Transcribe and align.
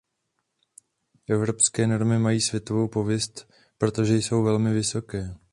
Evropské 1.29 1.87
normy 1.87 2.19
mají 2.19 2.41
světovou 2.41 2.87
pověst, 2.87 3.49
protože 3.77 4.13
jsou 4.15 4.43
velmi 4.43 4.73
vysoké. 4.73 5.35